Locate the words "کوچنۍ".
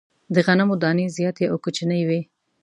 1.63-2.01